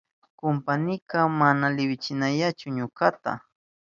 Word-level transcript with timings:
Kumpaynika 0.37 1.17
mana 1.39 1.65
liwichinayawanchu 1.75 2.67
ñukata. 2.77 3.31